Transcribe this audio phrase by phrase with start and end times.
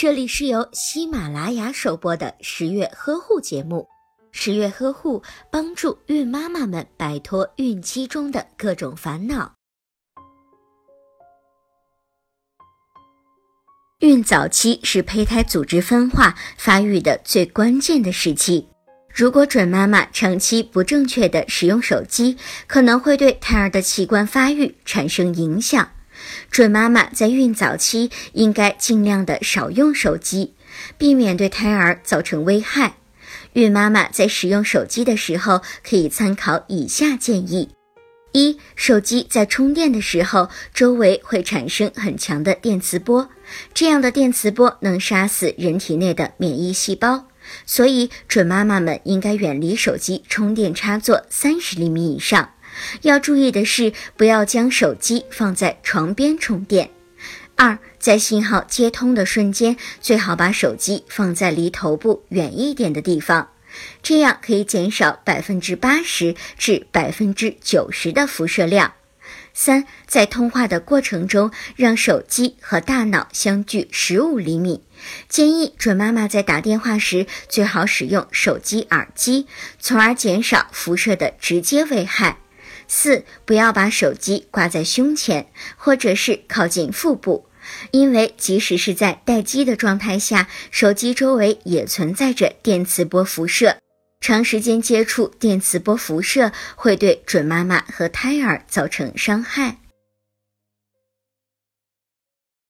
[0.00, 3.88] 这里是由喜马拉雅首播的十月呵护节目。
[4.30, 9.56] 十月呵护帮助孕妈妈们摆脱孕期中的各种烦恼。
[13.98, 18.68] 孕早期是胚胎组织分化发育的最关键的时期。
[19.12, 22.36] 如果准妈妈长期不正确的使用手机，
[22.68, 25.90] 可能会对胎儿的器官发育产生影响。
[26.50, 30.54] 准妈妈在孕早期应该尽量的少用手机，
[30.96, 32.94] 避免对胎儿造成危害。
[33.54, 37.70] 孕妈妈在使用手机的时候，可以参考以下建议：
[38.32, 43.28] 一、手机在充电的时候，周围会产生很强的电磁波，
[43.74, 47.26] 这样的电磁波能杀死人体内的免疫细胞，
[47.64, 52.50] 所以准妈妈们应该远离手机充电插座三十厘米以上。
[53.02, 56.90] 要注意的是，不要将手机放在床边充电。
[57.56, 63.50] 二，在信号接通的瞬间，最好把手机放在离头部远一点的地方，
[64.02, 68.92] 这样可以减少百分之八十至百分之九十的辐射量。
[69.52, 74.84] 三，在通话的过程中，让手机和大脑相距十五厘米。
[75.28, 79.48] 建议准妈妈在打电话时，最好使用手机耳机，
[79.80, 82.38] 从而减少辐射的直接危害。
[82.88, 87.46] 四，不要把手机挂在胸前，或者是靠近腹部，
[87.92, 93.76] 因为即使是在待机的状态下，手机周围也存在着电磁波辐射。
[94.20, 99.78] 长时间接触电磁波辐射会对准妈妈和胎儿造成伤害。